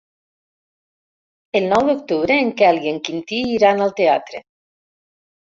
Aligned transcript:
El 1.59 1.67
nou 1.73 1.85
d'octubre 1.89 2.39
en 2.47 2.49
Quel 2.63 2.81
i 2.87 2.91
en 2.93 2.99
Quintí 3.09 3.43
iran 3.59 3.87
al 3.87 3.95
teatre. 4.03 4.43